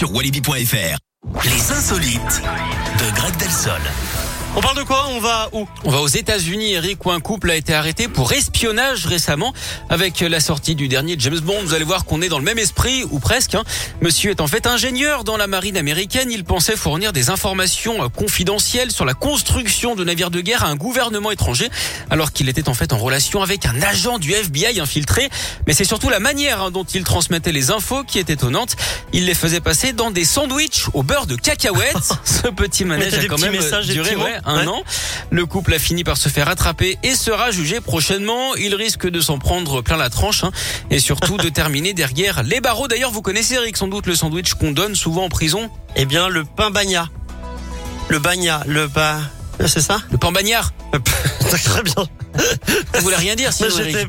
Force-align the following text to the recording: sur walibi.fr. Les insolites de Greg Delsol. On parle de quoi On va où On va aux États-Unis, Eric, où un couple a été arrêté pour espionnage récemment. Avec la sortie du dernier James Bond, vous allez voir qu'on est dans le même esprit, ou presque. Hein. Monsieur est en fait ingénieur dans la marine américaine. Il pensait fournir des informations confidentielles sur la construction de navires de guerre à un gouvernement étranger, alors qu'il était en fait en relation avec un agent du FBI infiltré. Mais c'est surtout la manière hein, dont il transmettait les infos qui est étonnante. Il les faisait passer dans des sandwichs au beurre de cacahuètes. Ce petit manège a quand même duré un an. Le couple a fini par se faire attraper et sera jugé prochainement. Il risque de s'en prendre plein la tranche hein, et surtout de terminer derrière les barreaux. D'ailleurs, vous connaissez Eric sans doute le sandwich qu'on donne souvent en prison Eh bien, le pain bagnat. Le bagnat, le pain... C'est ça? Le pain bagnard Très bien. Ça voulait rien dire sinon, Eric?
sur 0.00 0.14
walibi.fr. 0.14 0.96
Les 1.44 1.72
insolites 1.72 2.42
de 2.98 3.14
Greg 3.16 3.36
Delsol. 3.36 3.82
On 4.56 4.60
parle 4.60 4.78
de 4.78 4.82
quoi 4.82 5.06
On 5.10 5.20
va 5.20 5.48
où 5.52 5.68
On 5.84 5.90
va 5.90 6.00
aux 6.00 6.08
États-Unis, 6.08 6.72
Eric, 6.72 7.06
où 7.06 7.12
un 7.12 7.20
couple 7.20 7.52
a 7.52 7.54
été 7.54 7.72
arrêté 7.72 8.08
pour 8.08 8.32
espionnage 8.32 9.06
récemment. 9.06 9.54
Avec 9.88 10.18
la 10.20 10.40
sortie 10.40 10.74
du 10.74 10.88
dernier 10.88 11.14
James 11.18 11.38
Bond, 11.38 11.62
vous 11.62 11.72
allez 11.72 11.84
voir 11.84 12.04
qu'on 12.04 12.20
est 12.20 12.28
dans 12.28 12.38
le 12.38 12.44
même 12.44 12.58
esprit, 12.58 13.04
ou 13.12 13.20
presque. 13.20 13.54
Hein. 13.54 13.62
Monsieur 14.00 14.32
est 14.32 14.40
en 14.40 14.48
fait 14.48 14.66
ingénieur 14.66 15.22
dans 15.22 15.36
la 15.36 15.46
marine 15.46 15.76
américaine. 15.76 16.32
Il 16.32 16.42
pensait 16.42 16.74
fournir 16.74 17.12
des 17.12 17.30
informations 17.30 18.10
confidentielles 18.10 18.90
sur 18.90 19.04
la 19.04 19.14
construction 19.14 19.94
de 19.94 20.02
navires 20.02 20.32
de 20.32 20.40
guerre 20.40 20.64
à 20.64 20.68
un 20.68 20.76
gouvernement 20.76 21.30
étranger, 21.30 21.70
alors 22.10 22.32
qu'il 22.32 22.48
était 22.48 22.68
en 22.68 22.74
fait 22.74 22.92
en 22.92 22.98
relation 22.98 23.42
avec 23.42 23.66
un 23.66 23.80
agent 23.80 24.18
du 24.18 24.32
FBI 24.32 24.80
infiltré. 24.80 25.30
Mais 25.68 25.74
c'est 25.74 25.84
surtout 25.84 26.08
la 26.08 26.18
manière 26.18 26.60
hein, 26.60 26.70
dont 26.72 26.84
il 26.84 27.04
transmettait 27.04 27.52
les 27.52 27.70
infos 27.70 28.02
qui 28.02 28.18
est 28.18 28.30
étonnante. 28.30 28.74
Il 29.12 29.26
les 29.26 29.34
faisait 29.34 29.60
passer 29.60 29.92
dans 29.92 30.10
des 30.10 30.24
sandwichs 30.24 30.86
au 30.92 31.04
beurre 31.04 31.26
de 31.26 31.36
cacahuètes. 31.36 32.14
Ce 32.24 32.48
petit 32.48 32.84
manège 32.84 33.14
a 33.14 33.24
quand 33.26 33.38
même 33.38 33.56
duré 33.84 34.39
un 34.44 34.66
an. 34.66 34.82
Le 35.30 35.46
couple 35.46 35.74
a 35.74 35.78
fini 35.78 36.04
par 36.04 36.16
se 36.16 36.28
faire 36.28 36.48
attraper 36.48 36.98
et 37.02 37.14
sera 37.14 37.50
jugé 37.50 37.80
prochainement. 37.80 38.54
Il 38.56 38.74
risque 38.74 39.08
de 39.08 39.20
s'en 39.20 39.38
prendre 39.38 39.82
plein 39.82 39.96
la 39.96 40.10
tranche 40.10 40.44
hein, 40.44 40.50
et 40.90 40.98
surtout 40.98 41.36
de 41.36 41.48
terminer 41.60 41.92
derrière 41.92 42.42
les 42.42 42.60
barreaux. 42.60 42.88
D'ailleurs, 42.88 43.10
vous 43.10 43.22
connaissez 43.22 43.54
Eric 43.54 43.76
sans 43.76 43.88
doute 43.88 44.06
le 44.06 44.14
sandwich 44.14 44.54
qu'on 44.54 44.72
donne 44.72 44.94
souvent 44.94 45.24
en 45.24 45.28
prison 45.28 45.70
Eh 45.96 46.04
bien, 46.04 46.28
le 46.28 46.44
pain 46.44 46.70
bagnat. 46.70 47.08
Le 48.08 48.18
bagnat, 48.18 48.62
le 48.66 48.88
pain... 48.88 49.20
C'est 49.66 49.82
ça? 49.82 50.00
Le 50.10 50.16
pain 50.18 50.32
bagnard 50.32 50.72
Très 51.40 51.82
bien. 51.82 52.08
Ça 52.92 53.00
voulait 53.00 53.16
rien 53.16 53.34
dire 53.34 53.52
sinon, 53.52 53.76
Eric? 53.78 53.96